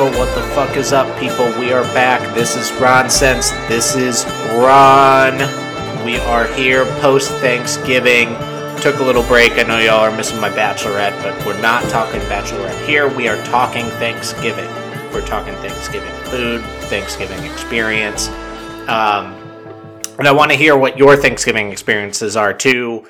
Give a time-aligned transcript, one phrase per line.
[0.00, 1.44] What the fuck is up, people?
[1.60, 2.34] We are back.
[2.34, 3.50] This is Ron Sense.
[3.68, 5.36] This is Ron.
[6.06, 8.28] We are here post Thanksgiving.
[8.80, 9.52] Took a little break.
[9.58, 13.14] I know y'all are missing my bachelorette, but we're not talking bachelorette here.
[13.14, 14.70] We are talking Thanksgiving.
[15.12, 18.28] We're talking Thanksgiving food, Thanksgiving experience.
[18.88, 19.34] Um,
[20.18, 23.06] and I want to hear what your Thanksgiving experiences are too.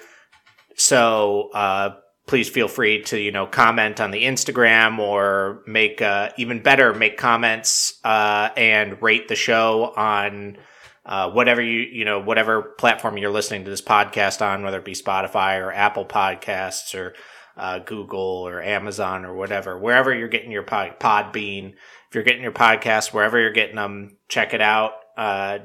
[0.74, 6.30] So, uh, please feel free to you know comment on the Instagram or make uh,
[6.38, 10.56] even better make comments uh, and rate the show on
[11.04, 14.84] uh, whatever you you know whatever platform you're listening to this podcast on, whether it
[14.84, 17.14] be Spotify or Apple Podcasts or
[17.56, 21.72] uh, Google or Amazon or whatever, wherever you're getting your pod, Podbean.
[21.72, 24.92] If you're getting your podcast wherever you're getting them, check it out.
[25.16, 25.58] Uh,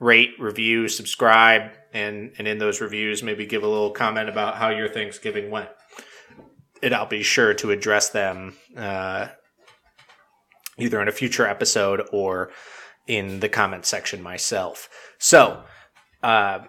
[0.00, 4.70] rate, review, subscribe, and and in those reviews, maybe give a little comment about how
[4.70, 5.68] your Thanksgiving went
[6.82, 9.28] and I'll be sure to address them uh,
[10.78, 12.50] either in a future episode or
[13.06, 14.88] in the comment section myself.
[15.18, 15.62] So,
[16.22, 16.60] uh,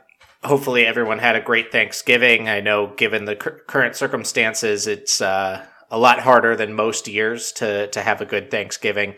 [0.43, 2.49] hopefully, everyone had a great Thanksgiving.
[2.49, 7.51] I know, given the cur- current circumstances, it's uh, a lot harder than most years
[7.53, 9.15] to to have a good Thanksgiving.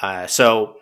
[0.00, 0.76] Uh, so,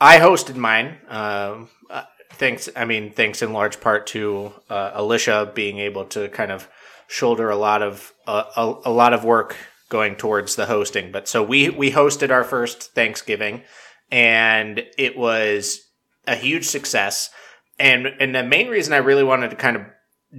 [0.00, 0.98] I hosted mine.
[1.08, 6.28] Um, uh, thanks, I mean, thanks in large part to uh, Alicia being able to
[6.28, 6.68] kind of
[7.12, 9.56] shoulder a lot of uh, a, a lot of work
[9.90, 11.12] going towards the hosting.
[11.12, 13.62] But so we we hosted our first Thanksgiving,
[14.10, 15.80] and it was
[16.26, 17.30] a huge success.
[17.78, 19.82] And and the main reason I really wanted to kind of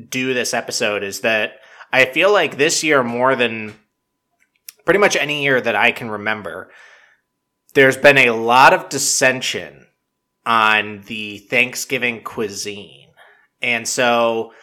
[0.10, 1.54] do this episode is that
[1.92, 3.76] I feel like this year more than
[4.84, 6.72] pretty much any year that I can remember,
[7.76, 9.86] there's been a lot of dissension
[10.46, 13.10] on the Thanksgiving cuisine.
[13.62, 14.54] And so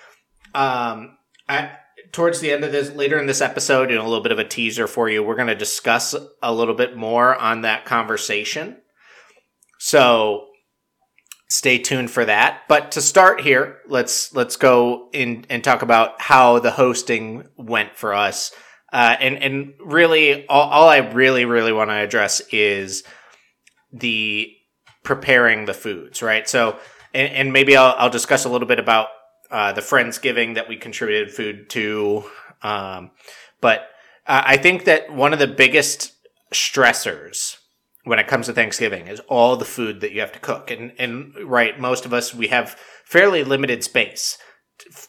[0.55, 1.17] um
[1.49, 1.71] I
[2.13, 4.45] towards the end of this, later in this episode, and a little bit of a
[4.45, 8.79] teaser for you, we're going to discuss a little bit more on that conversation.
[9.79, 10.47] So
[11.49, 12.63] stay tuned for that.
[12.69, 17.97] But to start here, let's let's go in and talk about how the hosting went
[17.97, 18.53] for us.
[18.93, 23.05] Uh, and and really, all, all I really really want to address is
[23.93, 24.53] the
[25.03, 26.49] preparing the foods, right?
[26.49, 26.79] So,
[27.15, 29.09] and, and maybe I'll, I'll discuss a little bit about
[29.51, 32.25] uh, the Friendsgiving that we contributed food to.
[32.63, 33.11] Um,
[33.61, 33.89] but
[34.27, 36.13] I think that one of the biggest
[36.53, 37.57] stressors
[38.05, 40.71] when it comes to Thanksgiving is all the food that you have to cook.
[40.71, 44.39] And, and right, most of us, we have fairly limited space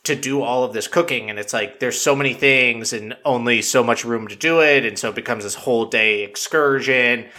[0.04, 3.62] to do all of this cooking and it's like there's so many things and only
[3.62, 7.30] so much room to do it and so it becomes this whole day excursion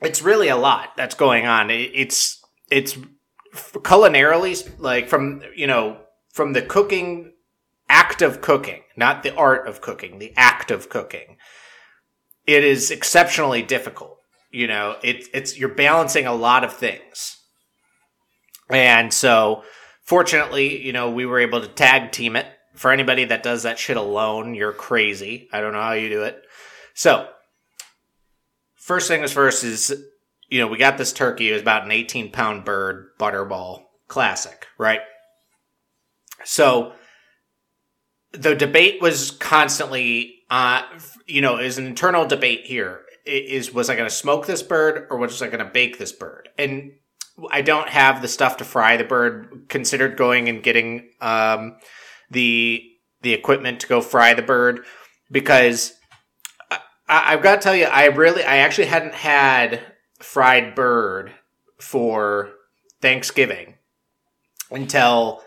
[0.00, 2.40] it's really a lot that's going on it's
[2.70, 2.96] it's
[3.52, 5.98] culinarily, like from you know
[6.32, 7.32] from the cooking
[7.88, 11.36] act of cooking, not the art of cooking, the act of cooking,
[12.46, 14.18] it is exceptionally difficult.
[14.50, 17.38] You know, it, it's you're balancing a lot of things,
[18.70, 19.64] and so
[20.02, 22.46] fortunately, you know, we were able to tag team it.
[22.74, 25.48] For anybody that does that shit alone, you're crazy.
[25.52, 26.42] I don't know how you do it.
[26.94, 27.28] So,
[28.74, 29.94] first thing is first is
[30.52, 31.48] you know, we got this turkey.
[31.48, 35.00] It was about an 18 pound bird, butterball, classic, right?
[36.44, 36.92] So
[38.32, 40.82] the debate was constantly, uh,
[41.26, 43.00] you know, is an internal debate here.
[43.24, 46.12] Is was I going to smoke this bird or was I going to bake this
[46.12, 46.50] bird?
[46.58, 46.92] And
[47.50, 49.70] I don't have the stuff to fry the bird.
[49.70, 51.78] Considered going and getting um,
[52.30, 52.82] the
[53.22, 54.84] the equipment to go fry the bird
[55.30, 55.94] because
[56.70, 56.78] I,
[57.08, 59.91] I've got to tell you, I really, I actually hadn't had
[60.22, 61.32] fried bird
[61.78, 62.50] for
[63.00, 63.74] Thanksgiving
[64.70, 65.42] until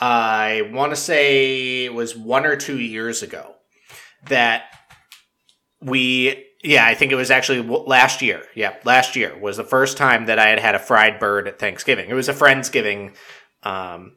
[0.00, 3.54] I want to say it was one or two years ago
[4.26, 4.64] that
[5.80, 9.96] we yeah i think it was actually last year yeah last year was the first
[9.96, 12.10] time that i had had a fried bird at thanksgiving.
[12.10, 13.14] It was a friendsgiving
[13.62, 14.16] um,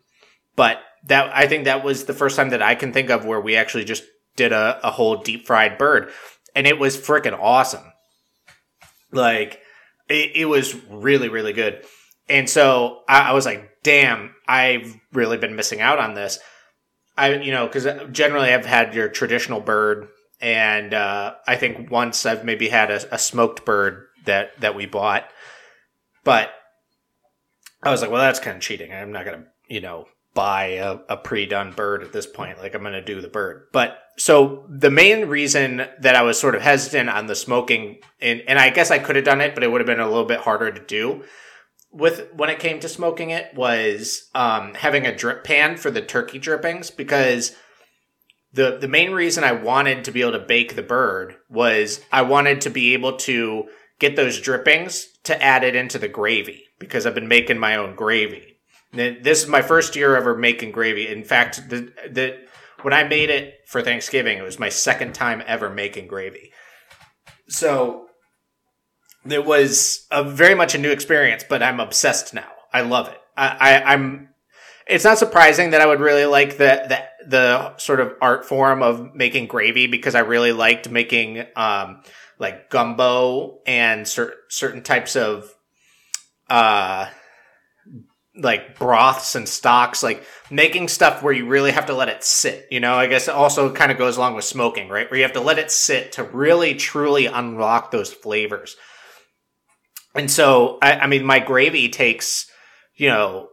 [0.56, 3.40] but that i think that was the first time that i can think of where
[3.40, 4.04] we actually just
[4.36, 6.12] did a, a whole deep fried bird
[6.56, 7.94] and it was freaking awesome.
[9.12, 9.61] Like
[10.12, 11.86] it, it was really, really good.
[12.30, 16.40] And so I, I was like, damn, I've really been missing out on this.
[17.18, 20.08] I, you know, because generally I've had your traditional bird,
[20.40, 24.86] and uh, I think once I've maybe had a, a, smoked bird that that we
[24.86, 25.26] bought,
[26.24, 26.52] but
[27.84, 28.94] I was like, well, that's kind of cheating.
[28.94, 32.60] I'm not gonna, you know, buy a, a pre-done bird at this point.
[32.60, 36.56] Like I'm gonna do the bird, but so the main reason that I was sort
[36.56, 39.64] of hesitant on the smoking, and, and I guess I could have done it, but
[39.64, 41.24] it would have been a little bit harder to do
[41.92, 46.02] with when it came to smoking it was um, having a drip pan for the
[46.02, 47.56] turkey drippings because
[48.54, 52.22] the the main reason I wanted to be able to bake the bird was I
[52.22, 53.66] wanted to be able to
[54.00, 57.96] get those drippings to add it into the gravy because I've been making my own
[57.96, 58.51] gravy.
[58.94, 61.08] This is my first year ever making gravy.
[61.08, 62.38] In fact, the the
[62.82, 66.52] when I made it for Thanksgiving, it was my second time ever making gravy.
[67.48, 68.08] So
[69.30, 72.50] it was a very much a new experience, but I'm obsessed now.
[72.74, 73.20] I love it.
[73.38, 74.30] I, I I'm
[74.88, 78.82] it's not surprising that I would really like the, the the sort of art form
[78.84, 82.02] of making gravy because I really liked making um
[82.40, 85.54] like gumbo and cer- certain types of
[86.50, 87.08] uh
[88.36, 92.66] like broths and stocks like making stuff where you really have to let it sit
[92.72, 92.96] you know?
[92.96, 95.10] I guess it also kind of goes along with smoking right?
[95.10, 98.78] Where you have to let it sit to really truly unlock those flavors.
[100.16, 102.50] And so i, I mean my gravy takes
[102.96, 103.50] you know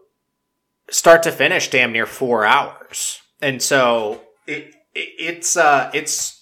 [0.91, 3.21] start to finish damn near four hours.
[3.43, 6.37] And so it, it it's uh it's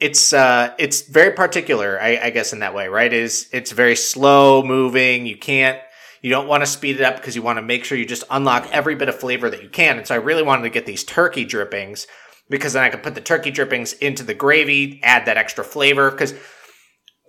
[0.00, 3.12] it's uh it's very particular I, I guess in that way right?
[3.12, 5.78] Is it's very slow moving you can't
[6.22, 8.24] you don't want to speed it up because you want to make sure you just
[8.30, 10.86] unlock every bit of flavor that you can and so i really wanted to get
[10.86, 12.06] these turkey drippings
[12.48, 16.10] because then i could put the turkey drippings into the gravy add that extra flavor
[16.10, 16.34] because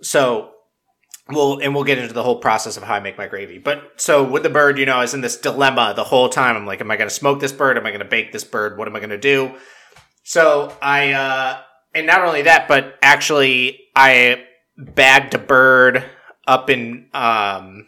[0.02, 0.52] so
[1.32, 3.58] we'll and we'll get into the whole process of how I make my gravy.
[3.58, 6.56] But so with the bird, you know, I was in this dilemma the whole time.
[6.56, 7.76] I'm like, am I going to smoke this bird?
[7.76, 8.78] Am I going to bake this bird?
[8.78, 9.54] What am I going to do?
[10.24, 11.60] So I, uh,
[11.94, 14.44] and not only that, but actually I
[14.76, 16.04] bagged a bird
[16.46, 17.86] up in, um,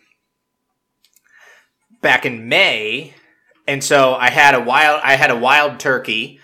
[2.02, 3.14] back in May.
[3.66, 6.40] And so I had a wild, I had a wild turkey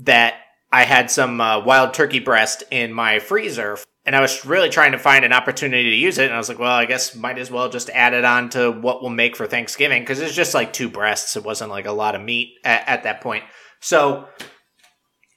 [0.00, 0.34] that
[0.72, 4.92] I had some uh, wild turkey breast in my freezer and I was really trying
[4.92, 6.26] to find an opportunity to use it.
[6.26, 8.70] And I was like, well, I guess might as well just add it on to
[8.70, 11.36] what we'll make for Thanksgiving because it's just like two breasts.
[11.36, 13.44] It wasn't like a lot of meat at, at, that point.
[13.80, 14.28] So,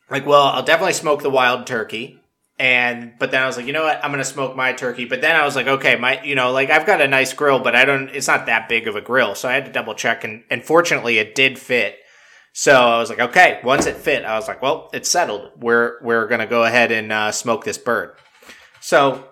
[0.09, 2.19] like, well, I'll definitely smoke the wild turkey.
[2.57, 4.03] And, but then I was like, you know what?
[4.03, 5.05] I'm to smoke my turkey.
[5.05, 7.59] But then I was like, okay, my, you know, like I've got a nice grill,
[7.59, 9.35] but I don't, it's not that big of a grill.
[9.35, 10.23] So I had to double check.
[10.23, 11.97] And, and fortunately, it did fit.
[12.53, 15.51] So I was like, okay, once it fit, I was like, well, it's settled.
[15.57, 18.15] We're, we're to go ahead and uh, smoke this bird.
[18.79, 19.27] So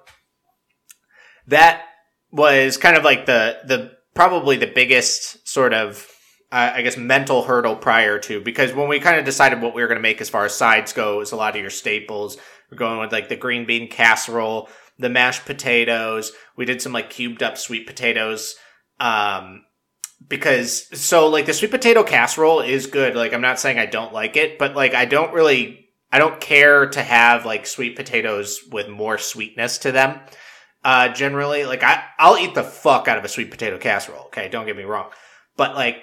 [1.48, 1.84] that
[2.32, 6.10] was kind of like the the probably the biggest sort of
[6.52, 9.82] uh, I guess mental hurdle prior to because when we kind of decided what we
[9.82, 12.38] were going to make as far as sides go is a lot of your staples.
[12.74, 14.68] We're going with like the green bean casserole,
[14.98, 16.32] the mashed potatoes.
[16.58, 18.56] We did some like cubed up sweet potatoes.
[19.00, 19.66] Um,
[20.28, 23.16] because so like the sweet potato casserole is good.
[23.16, 26.42] Like I'm not saying I don't like it, but like I don't really I don't
[26.42, 30.20] care to have like sweet potatoes with more sweetness to them.
[30.84, 34.26] Uh, generally, like I, I'll eat the fuck out of a sweet potato casserole.
[34.26, 35.12] Okay, don't get me wrong,
[35.56, 35.98] but like,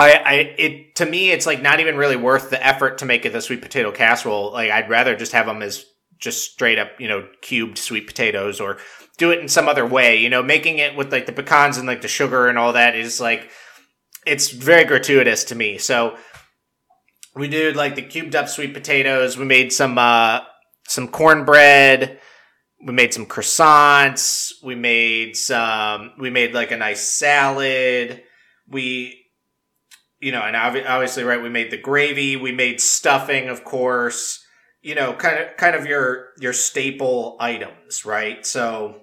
[0.00, 3.26] I, I, it to me, it's like not even really worth the effort to make
[3.26, 4.52] it the sweet potato casserole.
[4.52, 5.84] Like, I'd rather just have them as
[6.18, 8.78] just straight up, you know, cubed sweet potatoes, or
[9.18, 10.16] do it in some other way.
[10.16, 12.96] You know, making it with like the pecans and like the sugar and all that
[12.96, 13.50] is like,
[14.26, 15.76] it's very gratuitous to me.
[15.76, 16.16] So
[17.34, 19.36] we did like the cubed up sweet potatoes.
[19.36, 20.40] We made some uh,
[20.88, 22.18] some cornbread.
[22.86, 24.52] We made some croissants.
[24.62, 26.12] We made some.
[26.18, 28.22] We made like a nice salad.
[28.66, 29.19] We,
[30.20, 31.42] you know, and obviously, right.
[31.42, 32.36] We made the gravy.
[32.36, 34.44] We made stuffing, of course.
[34.82, 38.44] You know, kind of, kind of your your staple items, right?
[38.46, 39.02] So,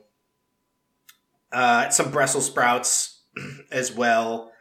[1.52, 3.22] uh, some Brussels sprouts
[3.72, 4.52] as well.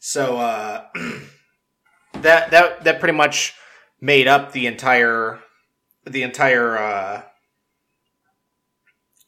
[0.00, 0.86] So, uh,
[2.14, 3.54] that that that pretty much
[4.00, 5.40] made up the entire
[6.04, 7.22] the entire uh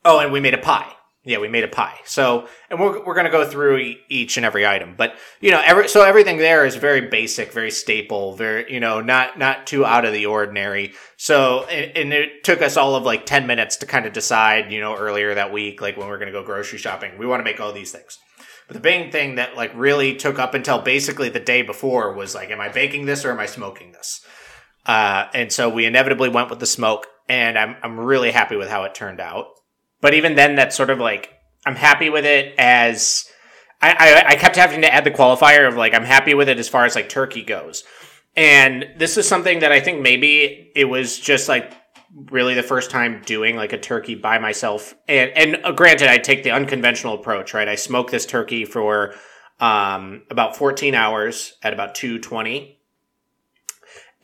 [0.04, 0.92] oh and we made a pie
[1.28, 4.46] yeah we made a pie so and we're, we're going to go through each and
[4.46, 8.72] every item but you know every so everything there is very basic very staple very
[8.72, 12.76] you know not not too out of the ordinary so and, and it took us
[12.76, 15.96] all of like 10 minutes to kind of decide you know earlier that week like
[15.96, 18.18] when we we're going to go grocery shopping we want to make all these things
[18.68, 22.34] but the big thing that like really took up until basically the day before was
[22.34, 24.24] like, am I baking this or am I smoking this?
[24.84, 28.68] Uh, and so we inevitably went with the smoke, and I'm I'm really happy with
[28.68, 29.48] how it turned out.
[30.00, 31.34] But even then, that's sort of like
[31.66, 33.28] I'm happy with it as
[33.80, 36.58] I, I, I kept having to add the qualifier of like I'm happy with it
[36.58, 37.84] as far as like turkey goes.
[38.36, 41.72] And this is something that I think maybe it was just like
[42.30, 44.94] really the first time doing like a turkey by myself.
[45.08, 47.68] And and uh, granted, I take the unconventional approach, right?
[47.68, 49.14] I smoke this turkey for
[49.60, 52.78] um, about 14 hours at about 220.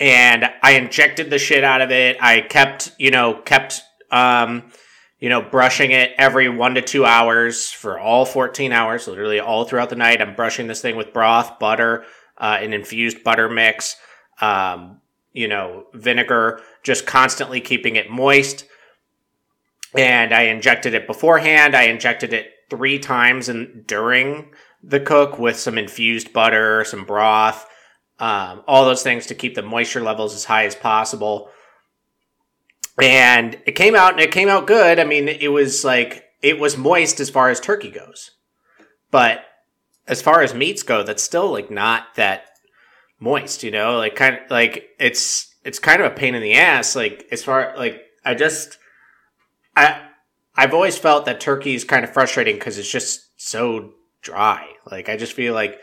[0.01, 2.17] And I injected the shit out of it.
[2.21, 4.71] I kept, you know, kept, um,
[5.25, 9.65] you know, brushing it every one to two hours for all 14 hours, literally all
[9.65, 10.21] throughout the night.
[10.21, 12.05] I'm brushing this thing with broth, butter,
[12.37, 13.97] uh, an infused butter mix.
[14.43, 15.01] um,
[15.33, 18.67] you know, vinegar, just constantly keeping it moist.
[19.97, 21.75] And I injected it beforehand.
[21.75, 24.51] I injected it three times and during
[24.83, 27.67] the cook with some infused butter, some broth,
[28.19, 31.49] um, all those things to keep the moisture levels as high as possible.
[33.01, 35.01] And it came out and it came out good.
[35.01, 38.33] I mean, it was like, it was moist as far as turkey goes.
[39.11, 39.45] But
[40.07, 42.51] as far as meats go, that's still like not that
[43.19, 46.55] moist, you know, like kind of like it's, it's kind of a pain in the
[46.55, 46.95] ass.
[46.95, 48.79] Like as far, like I just,
[49.77, 50.03] I,
[50.57, 54.69] I've always felt that turkey is kind of frustrating because it's just so dry.
[54.89, 55.81] Like I just feel like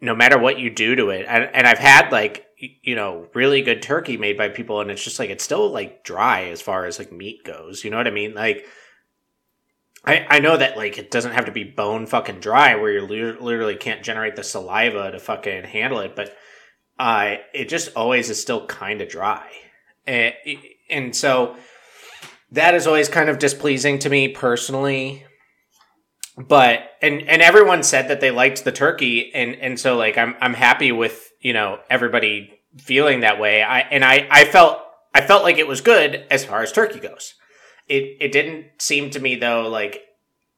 [0.00, 3.62] no matter what you do to it, and, and I've had like you know really
[3.62, 6.86] good turkey made by people, and it's just like it's still like dry as far
[6.86, 7.84] as like meat goes.
[7.84, 8.34] You know what I mean?
[8.34, 8.66] Like
[10.04, 13.02] I I know that like it doesn't have to be bone fucking dry where you
[13.02, 16.36] literally can't generate the saliva to fucking handle it, but
[16.98, 19.50] uh, it just always is still kind of dry,
[20.06, 20.34] and
[20.90, 21.56] and so
[22.52, 25.24] that is always kind of displeasing to me personally
[26.36, 30.34] but and and everyone said that they liked the turkey and and so like i'm
[30.40, 33.62] i'm happy with you know everybody feeling that way.
[33.62, 34.80] I and i i felt
[35.14, 37.34] i felt like it was good as far as turkey goes.
[37.88, 40.02] It it didn't seem to me though like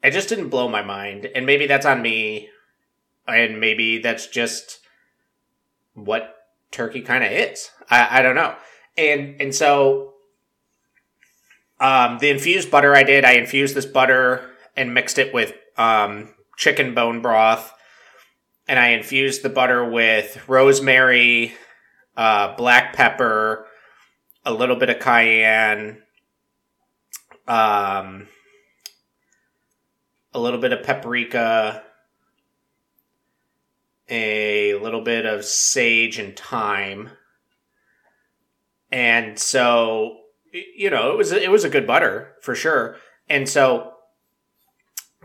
[0.02, 1.28] it just didn't blow my mind.
[1.34, 2.48] And maybe that's on me.
[3.28, 4.78] And maybe that's just
[5.94, 6.36] what
[6.70, 7.70] turkey kind of is.
[7.90, 8.54] I i don't know.
[8.96, 10.14] And and so
[11.78, 16.30] um, the infused butter I did, I infused this butter and mixed it with um,
[16.56, 17.72] chicken bone broth.
[18.68, 21.54] And I infused the butter with rosemary,
[22.16, 23.66] uh, black pepper,
[24.44, 26.02] a little bit of cayenne,
[27.46, 28.28] um,
[30.34, 31.82] a little bit of paprika,
[34.08, 37.10] a little bit of sage and thyme.
[38.90, 40.18] And so
[40.74, 42.96] you know, it was it was a good butter for sure.
[43.28, 43.92] And so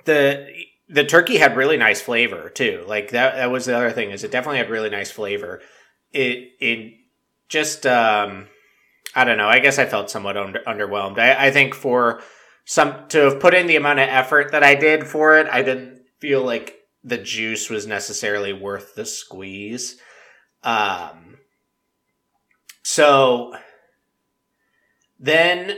[0.05, 0.47] the
[0.91, 2.83] the turkey had really nice flavor too.
[2.85, 5.61] Like that that was the other thing is it definitely had really nice flavor.
[6.11, 6.93] It it
[7.47, 8.47] just um
[9.15, 9.47] I don't know.
[9.47, 11.19] I guess I felt somewhat under, underwhelmed.
[11.19, 12.21] I, I think for
[12.65, 15.63] some to have put in the amount of effort that I did for it, I
[15.63, 19.97] didn't feel like the juice was necessarily worth the squeeze.
[20.63, 21.37] Um
[22.83, 23.53] so
[25.19, 25.77] then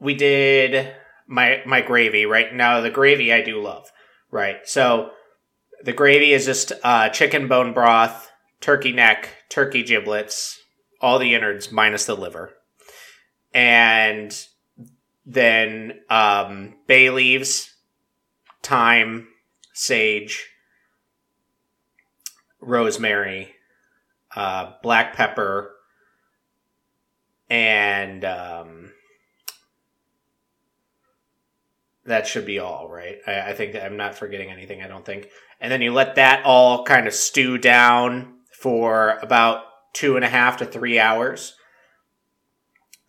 [0.00, 0.94] we did
[1.28, 2.26] my my gravy.
[2.26, 3.90] Right now, the gravy I do love.
[4.30, 5.10] Right, so
[5.82, 8.30] the gravy is just uh, chicken bone broth,
[8.60, 10.60] turkey neck, turkey giblets,
[11.00, 12.54] all the innards minus the liver,
[13.54, 14.36] and
[15.24, 17.74] then um, bay leaves,
[18.62, 19.28] thyme,
[19.72, 20.46] sage,
[22.60, 23.54] rosemary,
[24.34, 25.74] uh, black pepper,
[27.48, 28.92] and um,
[32.08, 33.18] that should be all, right?
[33.26, 34.82] I, I think I'm not forgetting anything.
[34.82, 35.28] I don't think.
[35.60, 39.62] And then you let that all kind of stew down for about
[39.92, 41.54] two and a half to three hours.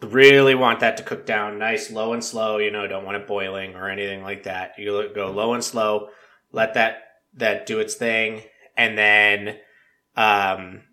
[0.01, 2.57] Really want that to cook down nice, low and slow.
[2.57, 4.73] You know, don't want it boiling or anything like that.
[4.77, 6.09] You go low and slow.
[6.51, 6.99] Let that
[7.35, 8.43] that do its thing,
[8.77, 9.57] and then
[10.15, 10.83] um,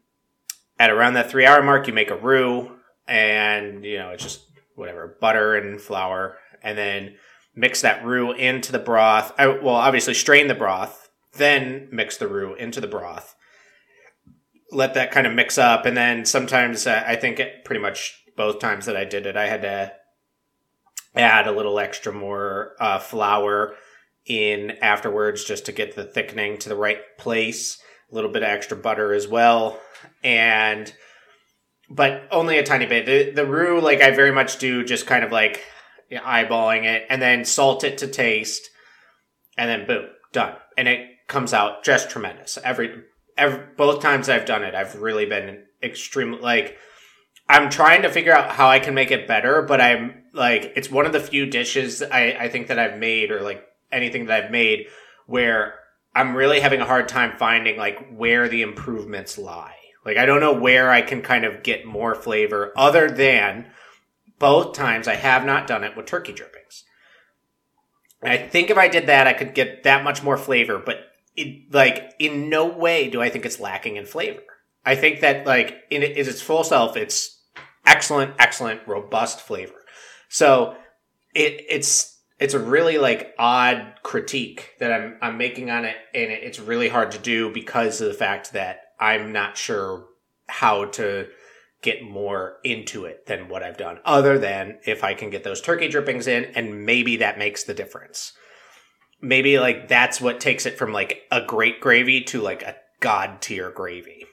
[0.78, 4.42] at around that three hour mark, you make a roux and you know it's just
[4.75, 7.14] whatever butter and flour, and then
[7.56, 9.32] mix that roux into the broth.
[9.38, 13.34] I, well, obviously strain the broth, then mix the roux into the broth.
[14.70, 18.22] Let that kind of mix up, and then sometimes uh, I think it, pretty much
[18.36, 19.92] both times that I did it, I had to
[21.14, 23.75] add a little extra more uh, flour
[24.26, 27.80] in afterwards just to get the thickening to the right place.
[28.10, 29.80] A little bit of extra butter as well,
[30.22, 30.92] and
[31.88, 33.06] but only a tiny bit.
[33.06, 35.62] The, the roux, like I very much do, just kind of like
[36.12, 38.70] eyeballing it, and then salt it to taste,
[39.56, 42.58] and then boom, done, and it comes out just tremendous.
[42.62, 43.02] Every,
[43.36, 46.78] every both times I've done it, I've really been extremely like.
[47.48, 50.90] I'm trying to figure out how I can make it better, but I'm like, it's
[50.90, 54.44] one of the few dishes I, I think that I've made, or like anything that
[54.44, 54.86] I've made,
[55.26, 55.75] where
[56.12, 60.40] I'm really having a hard time finding like where the improvements lie like I don't
[60.40, 63.66] know where I can kind of get more flavor other than
[64.38, 66.85] both times I have not done it with turkey drippings.
[68.23, 70.99] I think if I did that, I could get that much more flavor, but
[71.37, 74.43] it, like in no way do I think it's lacking in flavor.
[74.85, 77.40] I think that like in, in its full self, it's
[77.85, 79.85] excellent, excellent, robust flavor.
[80.28, 80.76] So
[81.35, 86.31] it it's it's a really like odd critique that I'm I'm making on it, and
[86.31, 90.07] it's really hard to do because of the fact that I'm not sure
[90.49, 91.28] how to
[91.83, 95.61] get more into it than what I've done, other than if I can get those
[95.61, 98.33] turkey drippings in, and maybe that makes the difference.
[99.21, 103.40] Maybe like that's what takes it from like a great gravy to like a god
[103.40, 104.26] tier gravy.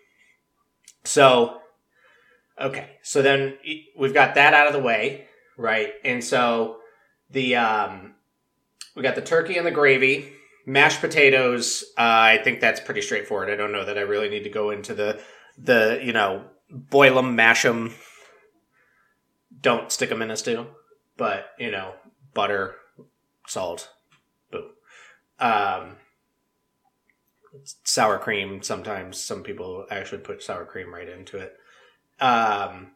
[1.04, 1.60] So,
[2.60, 3.58] okay, so then
[3.98, 5.94] we've got that out of the way, right?
[6.04, 6.78] And so
[7.30, 8.16] the um,
[8.96, 10.32] we got the turkey and the gravy,
[10.66, 11.84] mashed potatoes.
[11.98, 13.50] Uh, I think that's pretty straightforward.
[13.50, 15.22] I don't know that I really need to go into the
[15.58, 17.94] the you know boil them, mash them.
[19.62, 20.68] Don't stick them in a stew,
[21.16, 21.94] but you know
[22.34, 22.76] butter,
[23.48, 23.90] salt,
[24.52, 24.72] boom.
[25.40, 25.98] Um,
[27.84, 28.64] sour cream.
[28.64, 31.56] Sometimes some people actually put sour cream right into it.
[32.20, 32.92] Um,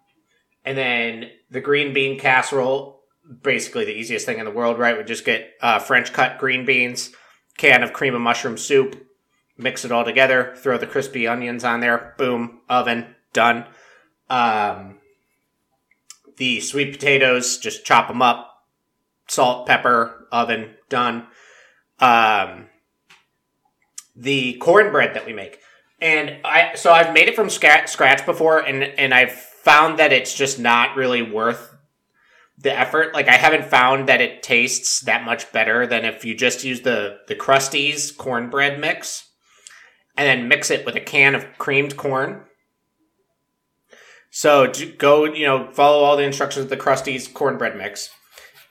[0.65, 3.03] and then the green bean casserole,
[3.41, 4.97] basically the easiest thing in the world, right?
[4.97, 7.11] We just get uh, French cut green beans,
[7.57, 9.07] can of cream of mushroom soup,
[9.57, 13.65] mix it all together, throw the crispy onions on there, boom, oven, done.
[14.31, 14.97] Um,
[16.37, 18.65] the sweet potatoes, just chop them up,
[19.27, 21.27] salt, pepper, oven, done.
[21.99, 22.65] Um,
[24.15, 25.59] the cornbread that we make.
[26.01, 30.35] And I so I've made it from scratch before and and I've found that it's
[30.35, 31.75] just not really worth
[32.57, 33.13] the effort.
[33.13, 36.81] Like I haven't found that it tastes that much better than if you just use
[36.81, 39.27] the the Krusteaz cornbread mix
[40.15, 42.46] and then mix it with a can of creamed corn.
[44.37, 48.11] So go, you know, follow all the instructions of the Krusteaz cornbread mix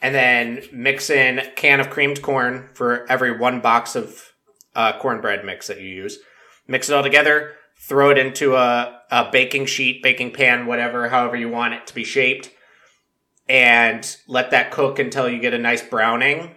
[0.00, 4.30] and then mix in a can of creamed corn for every one box of
[4.76, 6.20] uh, cornbread mix that you use.
[6.68, 11.34] Mix it all together, throw it into a, a baking sheet, baking pan, whatever, however
[11.34, 12.52] you want it to be shaped,
[13.48, 16.54] and let that cook until you get a nice browning.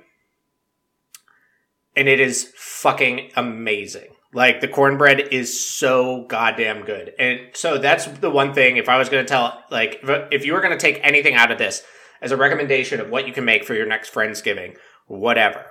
[1.95, 4.09] And it is fucking amazing.
[4.31, 7.13] Like the cornbread is so goddamn good.
[7.17, 10.53] And so that's the one thing if I was going to tell like if, you
[10.53, 11.83] were going to take anything out of this
[12.21, 14.75] as a recommendation of what you can make for your next friendsgiving,
[15.07, 15.65] whatever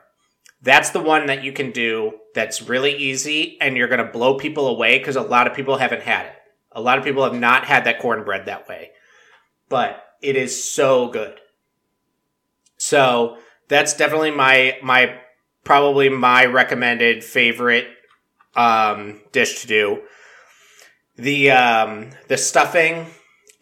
[0.62, 4.36] that's the one that you can do that's really easy and you're going to blow
[4.36, 6.32] people away because a lot of people haven't had it.
[6.72, 8.90] A lot of people have not had that cornbread that way.
[9.68, 11.38] But it is so good.
[12.76, 15.18] So that's definitely my my
[15.64, 17.86] probably my recommended favorite
[18.58, 20.02] um, dish to do.
[21.16, 23.06] The um, the stuffing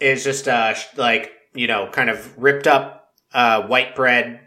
[0.01, 4.41] is just uh, like you know kind of ripped up uh, white bread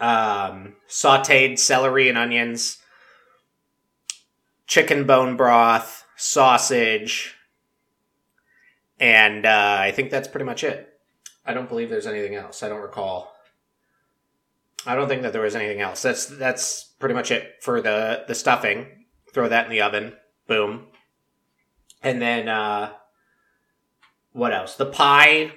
[0.00, 2.78] um, sauteed celery and onions,
[4.66, 7.36] chicken bone broth, sausage,
[8.98, 10.98] and uh, I think that's pretty much it.
[11.44, 12.62] I don't believe there's anything else.
[12.62, 13.35] I don't recall.
[14.86, 16.02] I don't think that there was anything else.
[16.02, 19.06] That's that's pretty much it for the the stuffing.
[19.32, 20.14] Throw that in the oven.
[20.46, 20.86] Boom.
[22.02, 22.92] And then uh
[24.32, 24.76] what else?
[24.76, 25.52] The pie.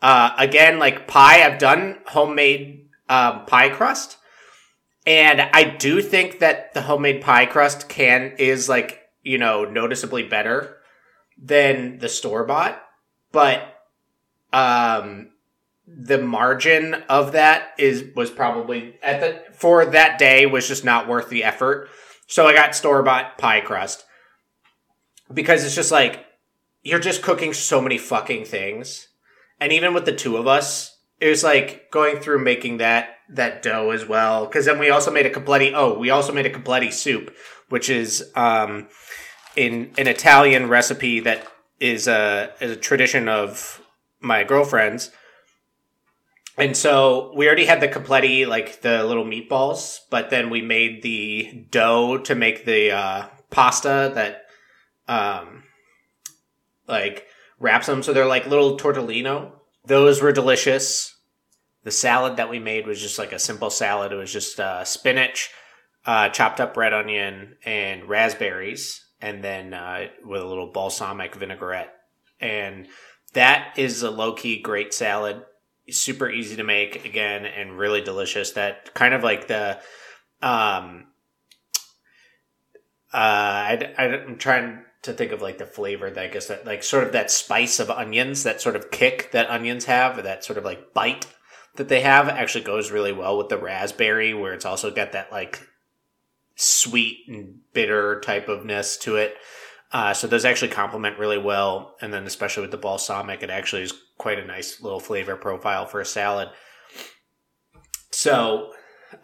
[0.00, 4.18] Uh again, like pie, I've done homemade um, pie crust.
[5.06, 10.22] And I do think that the homemade pie crust can is like, you know, noticeably
[10.22, 10.78] better
[11.36, 12.80] than the store bought,
[13.32, 13.62] but
[14.52, 15.31] um
[15.94, 21.08] the margin of that is was probably at the for that day was just not
[21.08, 21.88] worth the effort.
[22.26, 24.04] So I got store bought pie crust
[25.32, 26.24] because it's just like
[26.82, 29.08] you're just cooking so many fucking things.
[29.60, 33.62] And even with the two of us, it was like going through making that that
[33.62, 36.50] dough as well because then we also made a cappelletti oh we also made a
[36.50, 37.34] cappelletti soup
[37.70, 38.88] which is um
[39.56, 41.46] in an italian recipe that
[41.80, 43.80] is a is a tradition of
[44.20, 45.10] my girlfriend's
[46.58, 51.02] and so we already had the cappelletti like the little meatballs but then we made
[51.02, 54.44] the dough to make the uh, pasta that
[55.08, 55.62] um
[56.86, 57.26] like
[57.58, 59.52] wraps them so they're like little tortellino
[59.84, 61.16] those were delicious.
[61.84, 64.12] The salad that we made was just like a simple salad.
[64.12, 65.50] It was just uh, spinach,
[66.06, 71.92] uh, chopped up red onion, and raspberries, and then uh, with a little balsamic vinaigrette.
[72.38, 72.86] And
[73.32, 75.42] that is a low key great salad.
[75.92, 78.52] Super easy to make again, and really delicious.
[78.52, 79.78] That kind of like the
[80.40, 81.06] um,
[83.12, 86.82] uh, I, I'm trying to think of like the flavor that I guess that like
[86.82, 90.58] sort of that spice of onions, that sort of kick that onions have, that sort
[90.58, 91.26] of like bite
[91.76, 95.32] that they have actually goes really well with the raspberry, where it's also got that
[95.32, 95.66] like
[96.54, 99.36] sweet and bitter type ofness to it.
[99.92, 103.82] Uh, so those actually complement really well, and then especially with the balsamic, it actually
[103.82, 106.48] is quite a nice little flavor profile for a salad.
[108.10, 108.72] So,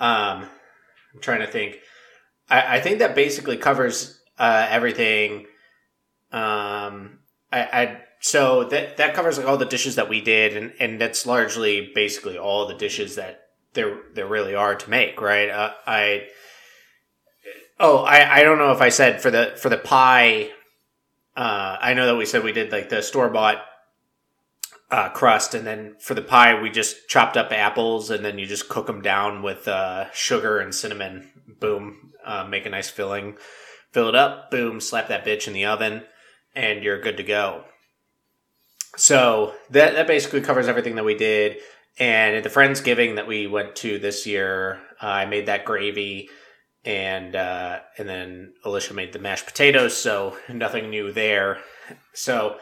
[0.00, 0.48] um,
[1.14, 1.78] I'm trying to think.
[2.50, 5.46] I, I think that basically covers uh, everything
[6.32, 7.20] Um,
[7.52, 11.00] I, I so that that covers like all the dishes that we did, and and
[11.00, 13.40] that's largely basically all the dishes that
[13.74, 15.48] there there really are to make, right?
[15.48, 16.28] Uh, I
[17.80, 20.50] oh I I don't know if I said for the for the pie.
[21.38, 23.62] Uh, I know that we said we did like the store bought
[24.90, 28.46] uh, crust, and then for the pie we just chopped up apples, and then you
[28.46, 31.30] just cook them down with uh, sugar and cinnamon.
[31.60, 33.36] Boom, uh, make a nice filling,
[33.92, 34.50] fill it up.
[34.50, 36.02] Boom, slap that bitch in the oven,
[36.56, 37.66] and you're good to go.
[38.96, 41.58] So that that basically covers everything that we did.
[42.00, 46.30] And at the Friendsgiving that we went to this year, uh, I made that gravy,
[46.84, 49.96] and uh, and then Alicia made the mashed potatoes.
[49.96, 51.58] So nothing new there.
[52.14, 52.56] So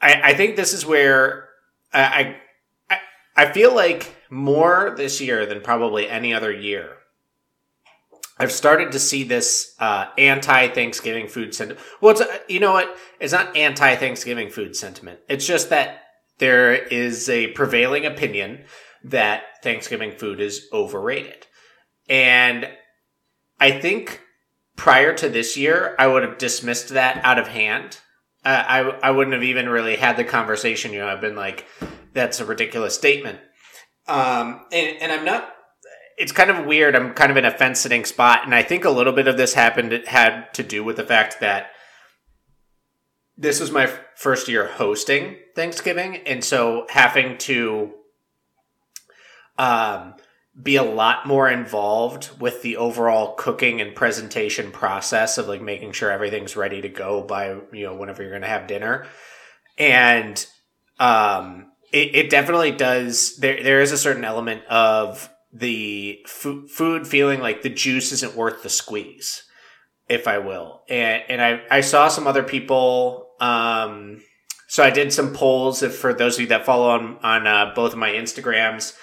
[0.00, 1.48] I, I think this is where
[1.92, 2.36] I,
[2.90, 2.98] I
[3.36, 6.96] I feel like more this year than probably any other year.
[8.38, 11.84] I've started to see this uh, anti Thanksgiving food sentiment.
[12.00, 12.96] Well, it's, you know what?
[13.20, 15.20] It's not anti Thanksgiving food sentiment.
[15.28, 16.02] It's just that
[16.38, 18.64] there is a prevailing opinion
[19.04, 21.46] that Thanksgiving food is overrated.
[22.08, 22.68] And
[23.60, 24.22] I think
[24.76, 27.98] prior to this year, I would have dismissed that out of hand.
[28.44, 30.92] Uh, I, I wouldn't have even really had the conversation.
[30.92, 31.66] You know, I've been like,
[32.12, 33.40] that's a ridiculous statement.
[34.06, 35.52] Um, and, and I'm not
[36.18, 36.96] it's kind of weird.
[36.96, 39.36] I'm kind of in a fence sitting spot, and I think a little bit of
[39.36, 41.70] this happened it had to do with the fact that
[43.36, 47.94] this was my first year hosting Thanksgiving, and so having to
[49.56, 50.14] um,
[50.60, 55.92] be a lot more involved with the overall cooking and presentation process of like making
[55.92, 59.06] sure everything's ready to go by you know whenever you're going to have dinner,
[59.76, 60.44] and
[60.98, 63.36] um, it, it definitely does.
[63.36, 68.36] There there is a certain element of the f- food feeling like the juice isn't
[68.36, 69.44] worth the squeeze,
[70.08, 70.82] if I will.
[70.88, 74.22] And, and I, I saw some other people, um,
[74.68, 77.72] so I did some polls if for those of you that follow on, on, uh,
[77.74, 78.94] both of my Instagrams.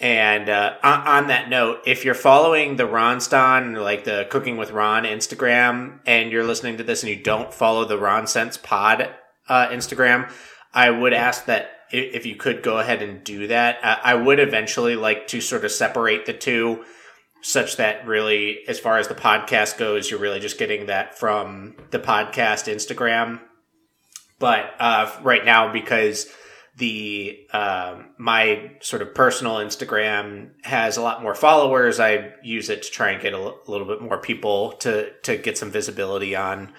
[0.00, 5.04] And, uh, on, that note, if you're following the Ronston, like the Cooking with Ron
[5.04, 9.10] Instagram, and you're listening to this and you don't follow the Ron Sense Pod,
[9.46, 10.32] uh, Instagram,
[10.72, 13.78] I would ask that if you could go ahead and do that.
[13.82, 16.84] I would eventually like to sort of separate the two
[17.42, 21.74] such that really, as far as the podcast goes, you're really just getting that from
[21.90, 23.40] the podcast Instagram.
[24.38, 26.28] But uh, right now, because
[26.80, 32.82] the uh, my sort of personal Instagram has a lot more followers, I use it
[32.82, 35.70] to try and get a, l- a little bit more people to to get some
[35.70, 36.72] visibility on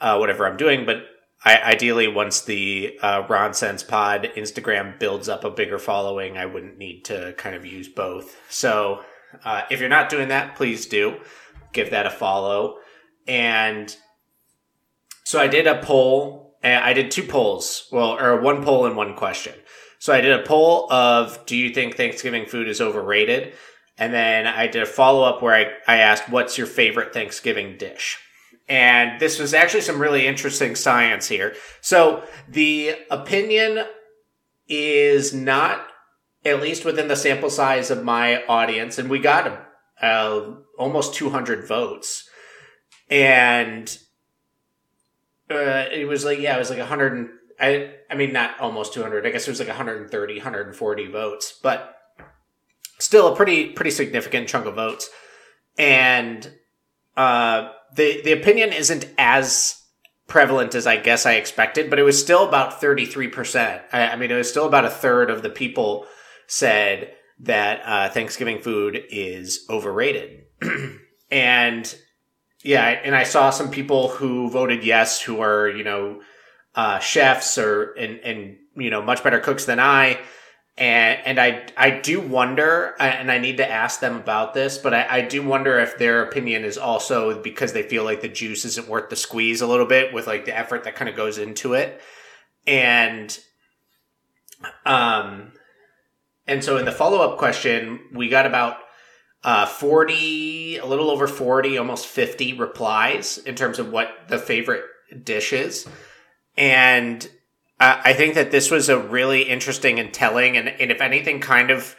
[0.00, 0.86] uh, whatever I'm doing.
[0.86, 1.02] But
[1.44, 6.46] I, ideally, once the uh, Ron Sense Pod Instagram builds up a bigger following, I
[6.46, 8.36] wouldn't need to kind of use both.
[8.48, 9.02] So,
[9.44, 11.20] uh, if you're not doing that, please do
[11.72, 12.76] give that a follow.
[13.26, 13.94] And
[15.24, 16.39] so I did a poll.
[16.62, 19.54] I did two polls, well, or one poll and one question.
[19.98, 23.54] So I did a poll of Do you think Thanksgiving food is overrated?
[23.98, 27.76] And then I did a follow up where I, I asked, What's your favorite Thanksgiving
[27.76, 28.18] dish?
[28.68, 31.54] And this was actually some really interesting science here.
[31.80, 33.84] So the opinion
[34.68, 35.86] is not,
[36.44, 39.66] at least within the sample size of my audience, and we got
[40.00, 42.28] uh, almost 200 votes.
[43.10, 43.98] And
[45.50, 47.12] uh, it was like, yeah, it was like 100.
[47.12, 49.26] And, I, I mean, not almost 200.
[49.26, 51.96] I guess it was like 130, 140 votes, but
[52.98, 55.10] still a pretty, pretty significant chunk of votes.
[55.78, 56.50] And,
[57.16, 59.80] uh, the the opinion isn't as
[60.26, 63.82] prevalent as I guess I expected, but it was still about 33%.
[63.92, 66.06] I, I mean, it was still about a third of the people
[66.46, 70.44] said that uh, Thanksgiving food is overrated.
[71.30, 71.94] and
[72.62, 76.20] yeah, and I saw some people who voted yes who are, you know,
[76.74, 80.20] uh, chefs or, and, and, you know, much better cooks than I.
[80.78, 84.94] And and I I do wonder, and I need to ask them about this, but
[84.94, 88.64] I, I do wonder if their opinion is also because they feel like the juice
[88.64, 91.36] isn't worth the squeeze a little bit with like the effort that kind of goes
[91.36, 92.00] into it,
[92.66, 93.38] and
[94.86, 95.52] um,
[96.46, 98.76] and so in the follow up question, we got about
[99.42, 104.84] uh 40 a little over 40 almost 50 replies in terms of what the favorite
[105.24, 105.88] dish is
[106.56, 107.28] and
[107.82, 111.70] I think that this was a really interesting and telling, and, and if anything, kind
[111.70, 111.96] of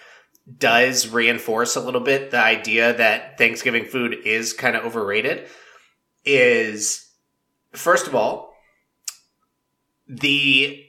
[0.59, 5.47] does reinforce a little bit the idea that Thanksgiving food is kind of overrated.
[6.23, 7.09] Is
[7.73, 8.53] first of all,
[10.07, 10.85] the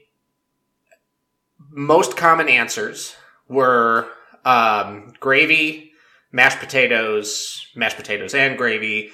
[1.71, 3.15] most common answers
[3.47, 4.07] were
[4.45, 5.92] um, gravy,
[6.33, 9.11] mashed potatoes, mashed potatoes and gravy,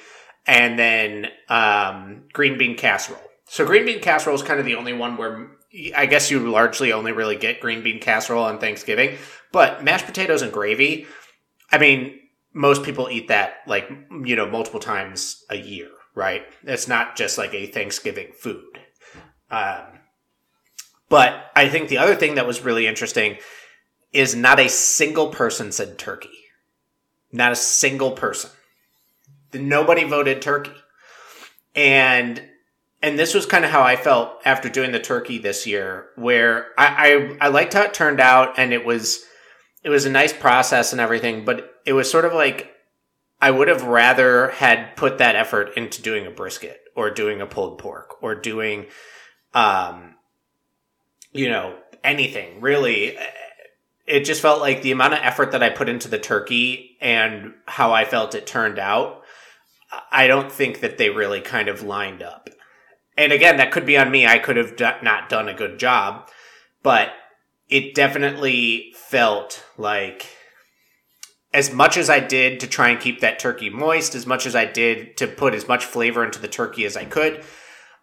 [0.48, 3.22] and then um, green bean casserole.
[3.48, 5.52] so green bean casserole is kind of the only one where
[5.96, 9.18] I guess you largely only really get green bean casserole on Thanksgiving,
[9.52, 11.06] but mashed potatoes and gravy.
[11.72, 12.18] I mean,
[12.54, 13.88] most people eat that like
[14.24, 16.44] you know multiple times a year, right?
[16.64, 18.80] It's not just like a Thanksgiving food.
[19.52, 19.84] Um,
[21.10, 23.38] but I think the other thing that was really interesting
[24.14, 26.39] is not a single person said turkey.
[27.32, 28.50] Not a single person.
[29.54, 30.72] Nobody voted turkey.
[31.76, 32.42] And
[33.02, 36.68] and this was kind of how I felt after doing the turkey this year, where
[36.78, 39.24] I, I, I liked how it turned out and it was
[39.84, 42.74] it was a nice process and everything, but it was sort of like
[43.42, 47.46] I would have rather had put that effort into doing a brisket or doing a
[47.46, 48.88] pulled pork or doing
[49.54, 50.16] um
[51.32, 53.18] you know anything really
[54.10, 57.54] it just felt like the amount of effort that I put into the turkey and
[57.68, 59.22] how I felt it turned out,
[60.12, 62.50] I don't think that they really kind of lined up.
[63.16, 64.26] And again, that could be on me.
[64.26, 66.28] I could have d- not done a good job,
[66.82, 67.10] but
[67.70, 70.26] it definitely felt like
[71.54, 74.56] as much as I did to try and keep that turkey moist, as much as
[74.56, 77.44] I did to put as much flavor into the turkey as I could,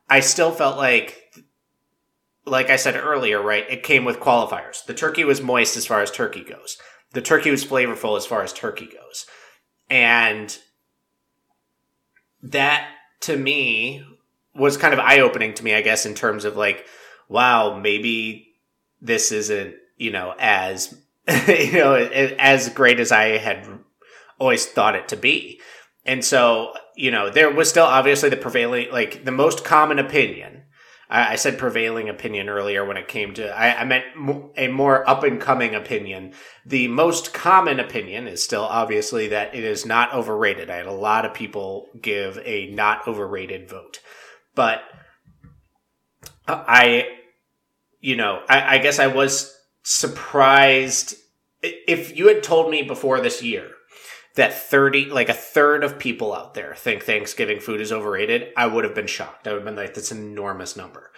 [0.09, 1.21] I still felt like
[2.47, 4.85] like I said earlier, right, it came with qualifiers.
[4.85, 6.79] The turkey was moist as far as turkey goes.
[7.13, 9.27] The turkey was flavorful as far as turkey goes.
[9.91, 10.57] And
[12.43, 12.89] that
[13.23, 14.05] to me
[14.55, 16.87] was kind of eye opening to me, I guess, in terms of like,
[17.29, 18.55] wow, maybe
[19.01, 20.97] this isn't, you know, as,
[21.49, 23.67] you know, as great as I had
[24.39, 25.61] always thought it to be.
[26.05, 30.56] And so, you know, there was still obviously the prevailing, like the most common opinion
[31.09, 34.05] I, said prevailing opinion earlier when it came to, I, I meant
[34.57, 36.33] a more up and coming opinion.
[36.65, 40.69] The most common opinion is still obviously that it is not overrated.
[40.69, 44.01] I had a lot of people give a not overrated vote,
[44.57, 44.83] but
[46.49, 47.07] I,
[48.01, 51.15] you know, I, I guess I was surprised
[51.63, 53.71] if you had told me before this year
[54.37, 58.67] that 30 like a third of people out there think thanksgiving food is overrated i
[58.67, 59.47] would have been shocked.
[59.47, 61.11] I would have been like that's an enormous number.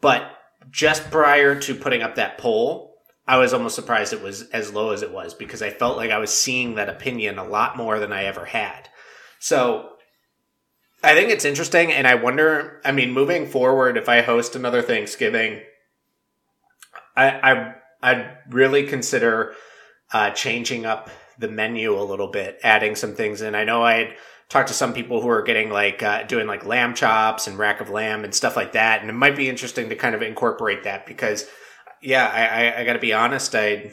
[0.00, 0.30] But
[0.70, 2.94] just prior to putting up that poll
[3.26, 6.10] i was almost surprised it was as low as it was because i felt like
[6.10, 8.88] i was seeing that opinion a lot more than i ever had.
[9.38, 9.90] So
[11.02, 14.82] i think it's interesting and i wonder i mean moving forward if i host another
[14.82, 15.60] thanksgiving
[17.16, 19.54] i i i'd really consider
[20.12, 23.54] uh, changing up the menu a little bit, adding some things in.
[23.54, 24.16] I know I had
[24.48, 27.80] talked to some people who are getting like uh, doing like lamb chops and rack
[27.80, 30.84] of lamb and stuff like that, and it might be interesting to kind of incorporate
[30.84, 31.46] that because,
[32.02, 33.92] yeah, I, I, I got to be honest, I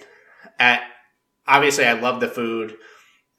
[0.59, 0.81] at
[1.47, 2.75] obviously I love the food,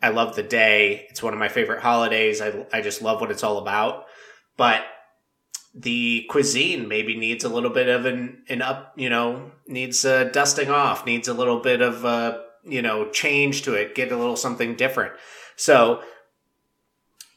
[0.03, 1.07] I love the day.
[1.11, 2.41] It's one of my favorite holidays.
[2.41, 4.05] I I just love what it's all about,
[4.57, 4.85] but
[5.75, 10.31] the cuisine maybe needs a little bit of an, an up, you know, needs a
[10.31, 14.17] dusting off, needs a little bit of uh, you know, change to it, get a
[14.17, 15.13] little something different.
[15.57, 16.03] So,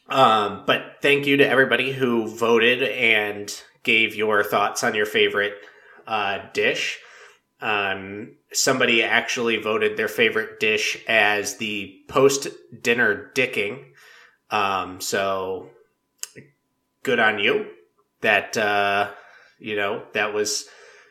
[0.10, 5.54] um, but thank you to everybody who voted and gave your thoughts on your favorite
[6.08, 7.00] uh, dish.
[7.62, 12.48] Um, somebody actually voted their favorite dish as the post
[12.82, 13.86] dinner dicking.
[14.50, 15.70] Um, so
[17.04, 17.68] good on you.
[18.22, 19.12] That uh,
[19.60, 20.68] you know that was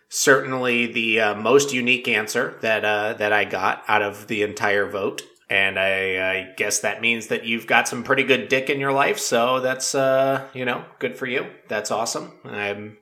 [0.08, 4.88] certainly the uh, most unique answer that uh, that I got out of the entire
[4.88, 5.22] vote.
[5.50, 8.92] And I, I, guess that means that you've got some pretty good dick in your
[8.92, 9.18] life.
[9.18, 11.46] So that's, uh, you know, good for you.
[11.68, 12.34] That's awesome.
[12.44, 12.98] I'm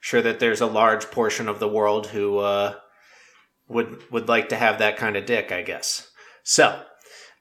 [0.00, 2.76] sure that there's a large portion of the world who uh,
[3.68, 5.52] would would like to have that kind of dick.
[5.52, 6.08] I guess.
[6.42, 6.82] So,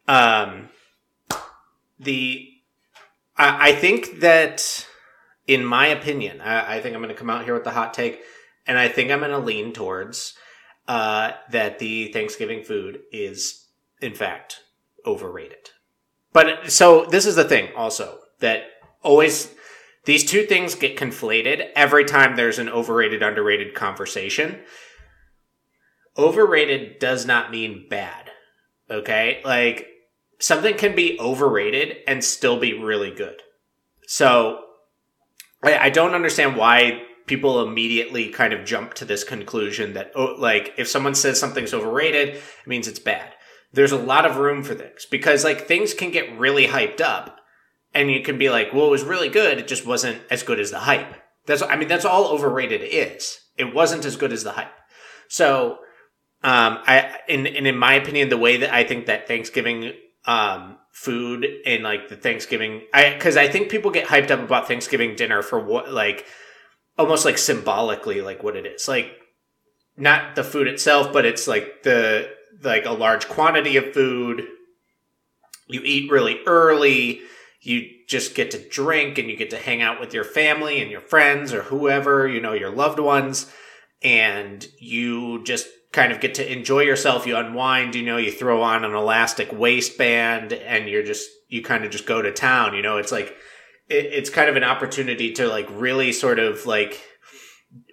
[0.07, 0.69] um,
[1.99, 2.49] the
[3.37, 4.85] I, I think that,
[5.47, 7.93] in my opinion, I, I think I'm going to come out here with the hot
[7.93, 8.21] take
[8.67, 10.33] and I think I'm going to lean towards
[10.87, 13.67] uh, that the Thanksgiving food is,
[14.01, 14.61] in fact,
[15.05, 15.69] overrated.
[16.33, 18.63] But so this is the thing also that
[19.03, 19.53] always
[20.05, 24.61] these two things get conflated every time there's an overrated underrated conversation.
[26.17, 28.31] Overrated does not mean bad.
[28.89, 29.41] Okay?
[29.45, 29.87] Like
[30.39, 33.41] something can be overrated and still be really good.
[34.07, 34.59] So
[35.63, 40.35] I, I don't understand why people immediately kind of jump to this conclusion that oh,
[40.37, 43.33] like if someone says something's overrated it means it's bad.
[43.73, 47.39] There's a lot of room for things because like things can get really hyped up
[47.93, 50.59] and you can be like well it was really good it just wasn't as good
[50.59, 51.15] as the hype.
[51.45, 53.39] That's i mean that's all overrated is.
[53.57, 54.73] It wasn't as good as the hype.
[55.27, 55.79] So
[56.43, 59.93] um i in, and in my opinion the way that i think that thanksgiving
[60.25, 64.67] um food and like the thanksgiving i because i think people get hyped up about
[64.67, 66.25] thanksgiving dinner for what like
[66.97, 68.87] almost like symbolically like what it is.
[68.87, 69.11] Like
[69.97, 72.29] not the food itself, but it's like the
[72.63, 74.47] like a large quantity of food.
[75.67, 77.21] You eat really early.
[77.61, 80.91] You just get to drink and you get to hang out with your family and
[80.91, 83.51] your friends or whoever, you know, your loved ones.
[84.03, 87.27] And you just kind of get to enjoy yourself.
[87.27, 91.85] You unwind, you know, you throw on an elastic waistband and you're just, you kind
[91.85, 92.73] of just go to town.
[92.73, 93.35] You know, it's like,
[93.91, 97.01] it, it's kind of an opportunity to like really sort of like,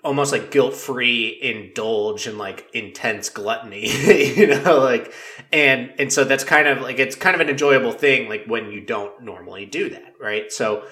[0.02, 3.88] almost like guilt free indulge in like intense gluttony,
[4.37, 5.12] you know, like,
[5.52, 8.72] and, and so that's kind of like, it's kind of an enjoyable thing, like when
[8.72, 10.50] you don't normally do that, right?
[10.50, 10.84] So,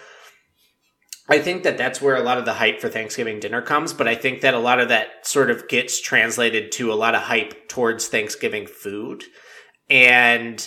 [1.28, 4.06] I think that that's where a lot of the hype for Thanksgiving dinner comes, but
[4.06, 7.22] I think that a lot of that sort of gets translated to a lot of
[7.22, 9.24] hype towards Thanksgiving food.
[9.90, 10.66] And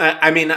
[0.00, 0.52] uh, I mean,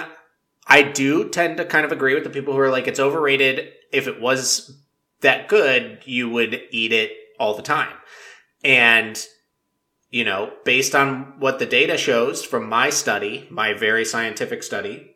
[0.68, 3.72] I do tend to kind of agree with the people who are like, it's overrated.
[3.92, 4.78] If it was
[5.22, 7.94] that good, you would eat it all the time.
[8.64, 9.24] And,
[10.10, 15.16] you know, based on what the data shows from my study, my very scientific study,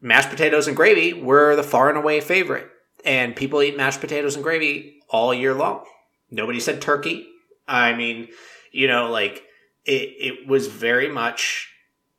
[0.00, 2.68] mashed potatoes and gravy were the far and away favorite.
[3.04, 5.84] And people eat mashed potatoes and gravy all year long.
[6.30, 7.26] Nobody said turkey.
[7.66, 8.28] I mean,
[8.72, 9.44] you know, like
[9.84, 11.72] it, it was very much,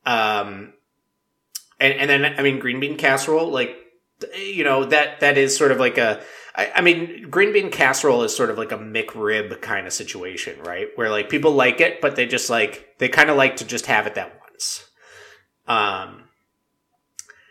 [0.06, 0.74] um,
[1.84, 3.76] and, and then, I mean, green bean casserole, like,
[4.38, 6.22] you know, that, that is sort of like a,
[6.56, 10.88] I, mean, green bean casserole is sort of like a McRib kind of situation, right?
[10.96, 13.88] Where like people like it, but they just like, they kind of like to just
[13.88, 14.88] have it that once.
[15.68, 16.24] Um,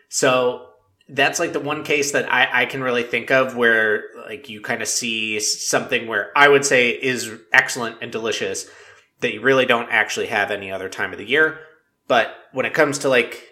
[0.08, 0.68] so
[1.10, 4.62] that's like the one case that I, I can really think of where like you
[4.62, 8.66] kind of see something where I would say is excellent and delicious
[9.20, 11.60] that you really don't actually have any other time of the year.
[12.08, 13.48] But when it comes to like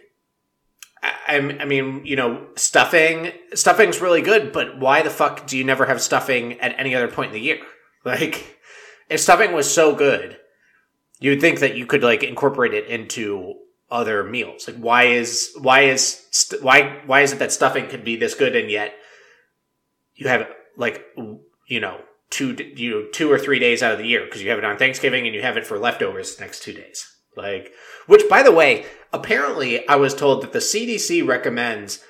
[1.30, 5.64] I, I mean, you know, stuffing, stuffing's really good, but why the fuck do you
[5.64, 7.60] never have stuffing at any other point in the year?
[8.02, 8.58] Like,
[9.10, 10.38] if stuffing was so good,
[11.18, 13.56] you would think that you could like incorporate it into
[13.90, 14.66] other meals.
[14.66, 18.34] Like, why is why is st- why why is it that stuffing could be this
[18.34, 18.94] good and yet
[20.14, 21.04] you have like
[21.66, 24.48] you know two you know, two or three days out of the year because you
[24.48, 27.16] have it on Thanksgiving and you have it for leftovers the next two days.
[27.36, 27.72] Like,
[28.06, 32.02] which by the way, apparently I was told that the CDC recommends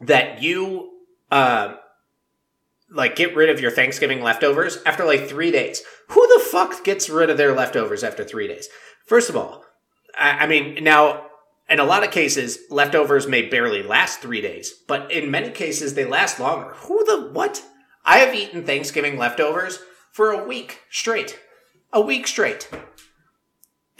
[0.00, 0.90] that you,
[1.30, 1.74] uh,
[2.90, 5.82] like get rid of your Thanksgiving leftovers after like three days.
[6.08, 8.68] Who the fuck gets rid of their leftovers after three days?
[9.06, 9.64] First of all,
[10.18, 11.26] I, I mean, now
[11.72, 15.94] in a lot of cases, leftovers may barely last three days, but in many cases
[15.94, 16.74] they last longer.
[16.74, 17.64] Who the what?
[18.04, 19.78] I have eaten Thanksgiving leftovers
[20.10, 21.38] for a week straight.
[21.92, 22.68] A week straight.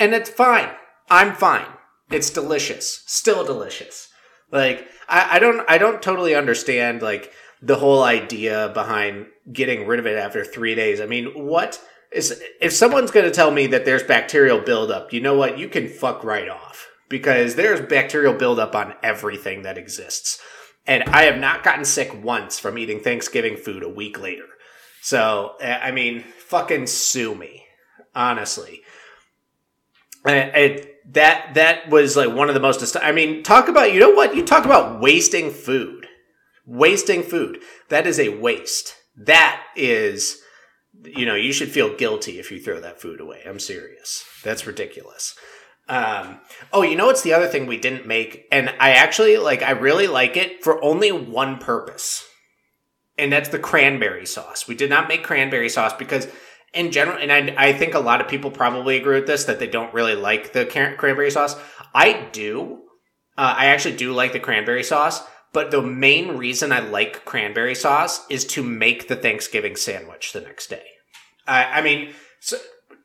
[0.03, 0.69] And it's fine.
[1.09, 1.69] I'm fine.
[2.11, 3.05] It's delicious.
[3.07, 4.09] Still delicious.
[4.51, 10.01] Like I, I don't I don't totally understand like the whole idea behind getting rid
[10.01, 11.01] of it after three days.
[11.01, 15.37] I mean, what is if someone's gonna tell me that there's bacterial buildup, you know
[15.37, 15.57] what?
[15.57, 16.89] You can fuck right off.
[17.09, 20.41] Because there's bacterial buildup on everything that exists.
[20.85, 24.49] And I have not gotten sick once from eating Thanksgiving food a week later.
[25.01, 27.67] So, I mean, fucking sue me.
[28.17, 28.83] Honestly.
[30.25, 32.97] It, that that was like one of the most.
[32.97, 36.07] I mean, talk about you know what you talk about wasting food,
[36.67, 37.59] wasting food.
[37.89, 38.95] That is a waste.
[39.17, 40.39] That is,
[41.05, 43.43] you know, you should feel guilty if you throw that food away.
[43.47, 44.25] I'm serious.
[44.43, 45.35] That's ridiculous.
[45.89, 46.41] Um,
[46.73, 49.63] oh, you know what's the other thing we didn't make, and I actually like.
[49.63, 52.25] I really like it for only one purpose,
[53.19, 54.69] and that's the cranberry sauce.
[54.69, 56.29] We did not make cranberry sauce because
[56.75, 59.59] in general, and I, I think a lot of people probably agree with this that
[59.59, 61.57] they don't really like the cranberry sauce.
[61.95, 62.83] I do.
[63.37, 67.75] Uh, I actually do like the cranberry sauce, but the main reason I like cranberry
[67.75, 70.85] sauce is to make the Thanksgiving sandwich the next day.
[71.47, 72.57] I, I mean, so,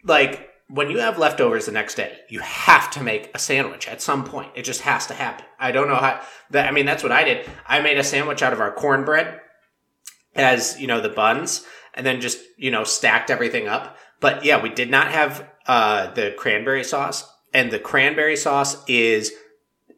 [0.03, 4.01] like when you have leftovers the next day, you have to make a sandwich at
[4.01, 4.51] some point.
[4.55, 5.45] It just has to happen.
[5.59, 6.67] I don't know how that.
[6.67, 7.49] I mean, that's what I did.
[7.65, 9.41] I made a sandwich out of our cornbread
[10.35, 11.65] as you know the buns
[11.97, 13.97] and then just, you know, stacked everything up.
[14.21, 19.33] But yeah, we did not have uh, the cranberry sauce, and the cranberry sauce is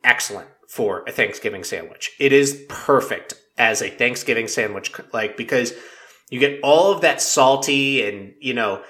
[0.04, 2.12] excellent for a Thanksgiving sandwich.
[2.20, 5.74] It is perfect as a Thanksgiving sandwich, like because
[6.30, 8.82] you get all of that salty and you know,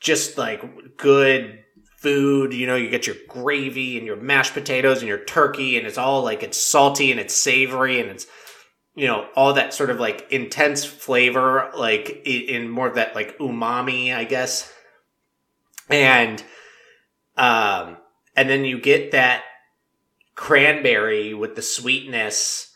[0.00, 1.60] just like good
[1.98, 2.52] food.
[2.52, 5.98] You know, you get your gravy and your mashed potatoes and your turkey, and it's
[5.98, 8.26] all like it's salty and it's savory and it's
[8.98, 13.38] you know all that sort of like intense flavor like in more of that like
[13.38, 14.72] umami i guess.
[15.88, 16.42] And
[17.36, 17.96] um
[18.36, 19.44] and then you get that
[20.34, 22.74] cranberry with the sweetness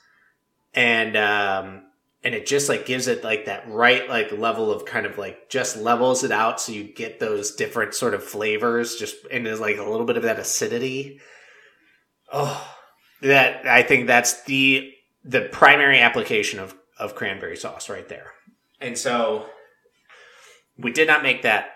[0.73, 1.83] and um
[2.23, 5.51] and it just like gives it like that right like level of kind of like
[5.51, 9.61] just levels it out so you get those different sort of flavors just and there's
[9.61, 11.21] like a little bit of that acidity.
[12.33, 12.65] Oh
[13.23, 14.92] that i think that's the
[15.25, 18.33] the primary application of of cranberry sauce right there
[18.81, 19.47] and so
[20.79, 21.71] we did not make that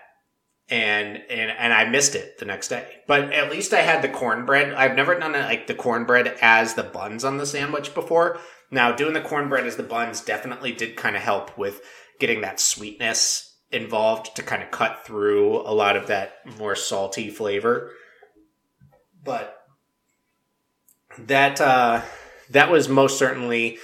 [0.69, 2.85] and and and I missed it the next day.
[3.07, 4.73] But at least I had the cornbread.
[4.73, 8.39] I've never done it like the cornbread as the buns on the sandwich before.
[8.69, 11.81] Now, doing the cornbread as the buns definitely did kind of help with
[12.19, 17.29] getting that sweetness involved to kind of cut through a lot of that more salty
[17.29, 17.91] flavor.
[19.23, 19.57] But
[21.17, 22.01] that uh,
[22.51, 23.77] that was most certainly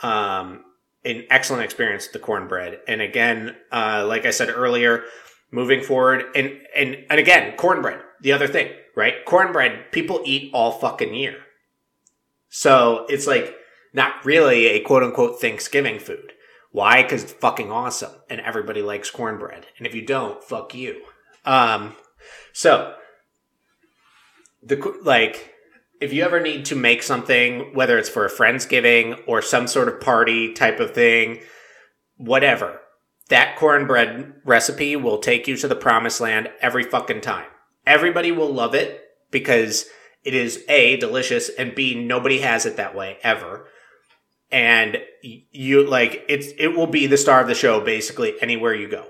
[0.00, 0.64] um,
[1.04, 2.80] an excellent experience the cornbread.
[2.88, 5.04] And again, uh, like I said earlier,
[5.50, 8.00] moving forward, and and and again, cornbread.
[8.20, 9.24] The other thing, right?
[9.24, 11.38] Cornbread people eat all fucking year.
[12.48, 13.56] So it's like
[13.92, 16.32] not really a quote unquote Thanksgiving food.
[16.72, 17.02] Why?
[17.02, 19.66] Because it's fucking awesome and everybody likes cornbread.
[19.78, 21.02] And if you don't, fuck you.
[21.44, 21.96] Um,
[22.52, 22.94] so
[24.62, 25.49] the like
[26.00, 29.88] if you ever need to make something, whether it's for a friendsgiving or some sort
[29.88, 31.40] of party type of thing,
[32.16, 32.80] whatever,
[33.28, 37.46] that cornbread recipe will take you to the promised land every fucking time.
[37.86, 39.86] Everybody will love it because
[40.24, 43.66] it is A, delicious, and B, nobody has it that way ever
[44.50, 48.88] and you like it's it will be the star of the show basically anywhere you
[48.88, 49.06] go.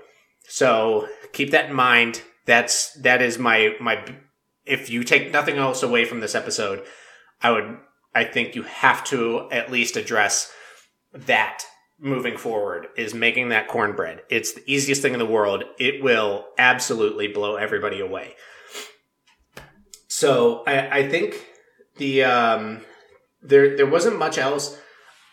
[0.47, 2.21] So keep that in mind.
[2.45, 4.03] That's that is my my.
[4.65, 6.83] If you take nothing else away from this episode,
[7.41, 7.77] I would
[8.13, 10.51] I think you have to at least address
[11.13, 11.63] that
[11.99, 14.23] moving forward is making that cornbread.
[14.29, 15.63] It's the easiest thing in the world.
[15.79, 18.35] It will absolutely blow everybody away.
[20.07, 21.45] So I, I think
[21.97, 22.81] the um,
[23.41, 24.77] there there wasn't much else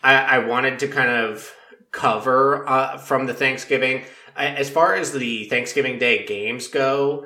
[0.03, 1.51] I, I wanted to kind of
[1.91, 4.03] cover uh, from the Thanksgiving.
[4.35, 7.25] As far as the Thanksgiving Day games go,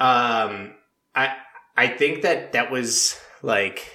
[0.00, 0.72] um,
[1.14, 1.36] I
[1.76, 3.90] I think that that was like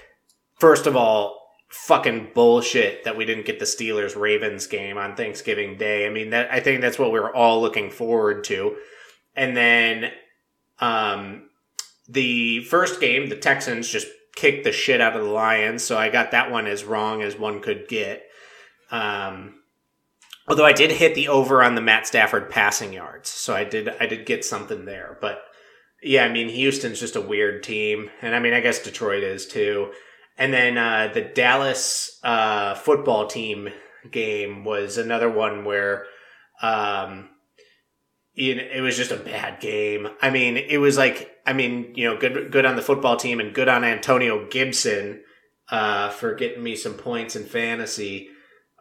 [0.60, 1.38] first of all
[1.70, 6.06] fucking bullshit that we didn't get the Steelers Ravens game on Thanksgiving Day.
[6.06, 8.76] I mean that I think that's what we were all looking forward to.
[9.36, 10.12] And then
[10.80, 11.50] um
[12.10, 16.10] the first game, the Texans just kicked the shit out of the Lions, so I
[16.10, 18.24] got that one as wrong as one could get.
[18.90, 19.62] Um,
[20.48, 23.90] although I did hit the over on the Matt Stafford passing yards, so I did
[24.00, 25.18] I did get something there.
[25.22, 25.44] But
[26.04, 29.45] yeah, I mean Houston's just a weird team, and I mean I guess Detroit is
[29.45, 29.91] too.
[30.38, 33.70] And then uh, the Dallas uh, football team
[34.10, 36.06] game was another one where
[36.62, 37.30] um,
[38.36, 40.08] it was just a bad game.
[40.22, 43.41] I mean, it was like, I mean, you know, good, good on the football team
[43.41, 45.24] and good on Antonio Gibson,
[45.70, 48.30] uh, for getting me some points in fantasy.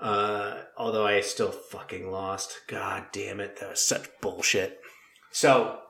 [0.00, 2.60] Uh, although I still fucking lost.
[2.68, 3.58] God damn it.
[3.58, 4.78] That was such bullshit.
[5.32, 5.80] So,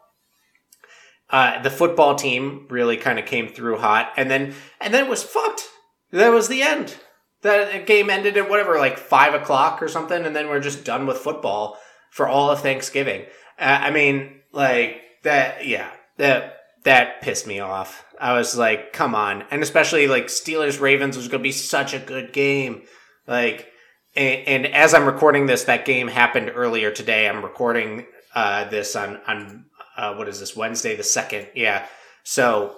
[1.30, 5.10] uh, the football team really kind of came through hot and then, and then it
[5.10, 5.62] was fucked.
[6.10, 6.96] That was the end.
[7.42, 10.24] That game ended at whatever, like five o'clock or something.
[10.24, 11.78] And then we're just done with football
[12.10, 13.26] for all of Thanksgiving.
[13.58, 15.66] Uh, I mean, like that.
[15.66, 18.04] Yeah, that that pissed me off.
[18.20, 21.94] I was like, come on, and especially like Steelers Ravens was going to be such
[21.94, 22.82] a good game.
[23.26, 23.68] Like,
[24.16, 27.28] and, and, as I'm recording this, that game happened earlier today.
[27.28, 29.66] I'm recording uh, this on on
[29.98, 31.48] uh, what is this Wednesday the second?
[31.54, 31.84] Yeah,
[32.22, 32.76] so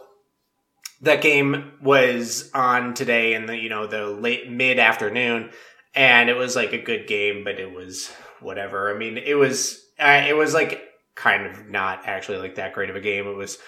[1.03, 5.51] that game was on today in the you know the late mid afternoon,
[5.95, 8.11] and it was like a good game, but it was
[8.41, 8.95] whatever.
[8.95, 10.83] I mean, it was uh, it was like
[11.15, 13.27] kind of not actually like that great of a game.
[13.27, 13.59] It was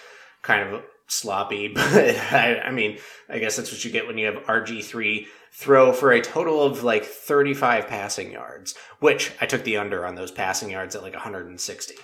[0.43, 2.99] kind of sloppy, but I, I mean,
[3.29, 6.63] I guess that's what you get when you have RG three throw for a total
[6.63, 11.03] of like 35 passing yards, which I took the under on those passing yards at
[11.03, 11.95] like 160.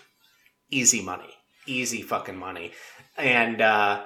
[0.71, 1.38] Easy money.
[1.69, 2.73] Easy fucking money.
[3.17, 4.05] And uh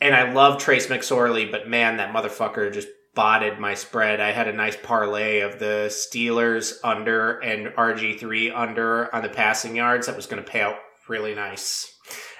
[0.00, 4.20] and I love Trace McSorley, but man, that motherfucker just botted my spread.
[4.20, 9.76] I had a nice parlay of the Steelers under and RG3 under on the passing
[9.76, 10.76] yards that was going to pay out
[11.08, 11.92] really nice.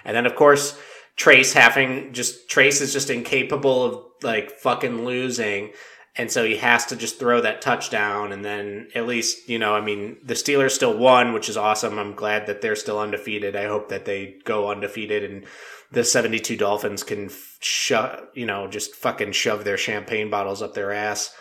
[0.04, 0.78] And then, of course,
[1.16, 5.72] Trace having just, Trace is just incapable of like fucking losing.
[6.20, 8.30] And so he has to just throw that touchdown.
[8.30, 11.98] And then at least, you know, I mean, the Steelers still won, which is awesome.
[11.98, 13.56] I'm glad that they're still undefeated.
[13.56, 15.46] I hope that they go undefeated and
[15.90, 20.92] the 72 Dolphins can shove, you know, just fucking shove their champagne bottles up their
[20.92, 21.34] ass.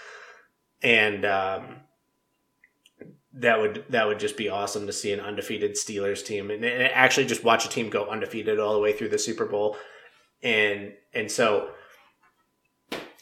[0.81, 1.81] And, um,
[3.33, 6.83] that would that would just be awesome to see an undefeated Steelers team and, and,
[6.93, 9.77] actually just watch a team go undefeated all the way through the Super Bowl,
[10.41, 11.69] and and so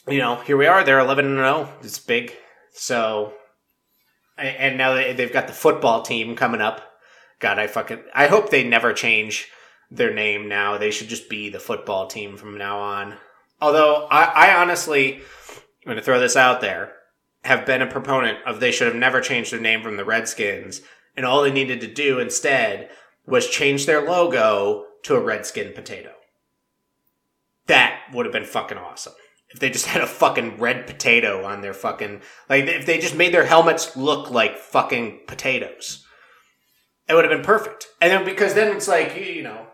[0.07, 1.73] you know here we are they're eleven and zero oh.
[1.81, 2.33] it's big
[2.71, 3.33] so
[4.37, 6.81] and now they've got the football team coming up.
[7.39, 9.47] God, I fucking I hope they never change
[9.89, 10.77] their name now.
[10.77, 13.15] They should just be the football team from now on.
[13.61, 16.93] Although I, I honestly, I'm going to throw this out there,
[17.43, 20.81] have been a proponent of they should have never changed their name from the Redskins,
[21.15, 22.89] and all they needed to do instead
[23.25, 26.13] was change their logo to a redskin potato.
[27.65, 29.13] That would have been fucking awesome.
[29.49, 33.15] If they just had a fucking red potato on their fucking like if they just
[33.15, 36.05] made their helmets look like fucking potatoes.
[37.07, 37.87] It would have been perfect.
[38.01, 39.67] And then because then it's like, you know,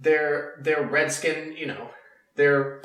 [0.00, 1.90] they're they're redskin, you know,
[2.36, 2.80] they're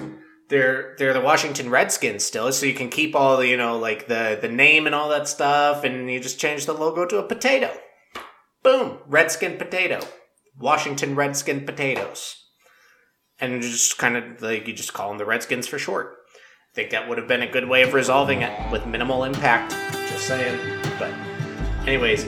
[0.50, 4.08] they're they're the Washington Redskins still, so you can keep all the, you know, like
[4.08, 7.24] the the name and all that stuff and you just change the logo to a
[7.24, 7.74] potato.
[8.64, 10.02] Boom, Redskin potato.
[10.60, 12.36] Washington Redskin potatoes.
[13.40, 16.18] And just kind of like you just call them the Redskins for short.
[16.74, 19.74] I think that would have been a good way of resolving it with minimal impact.
[20.10, 20.60] Just saying.
[20.98, 21.14] But,
[21.86, 22.26] anyways,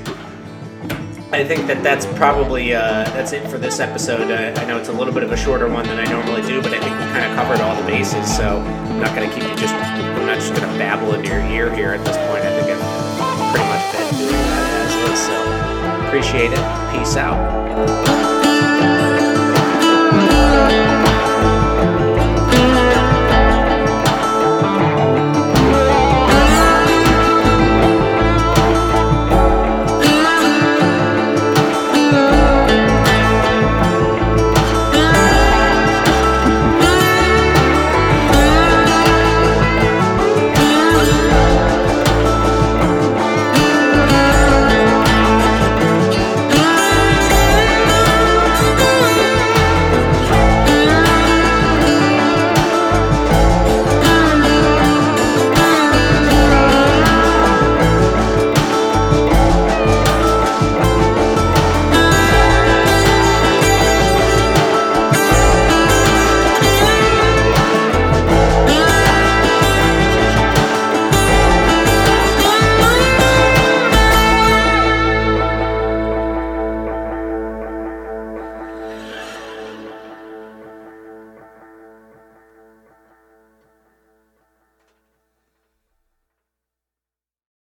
[1.32, 4.30] I think that that's probably uh, that's it for this episode.
[4.30, 6.62] Uh, I know it's a little bit of a shorter one than I normally do,
[6.62, 8.38] but I think we kind of covered all the bases.
[8.38, 9.74] So I'm not going to keep you just.
[9.74, 12.46] I'm not just going to babble into your ear here at this point.
[12.46, 15.26] I think I've pretty much been doing that as is.
[15.26, 16.62] So appreciate it.
[16.94, 17.66] Peace out.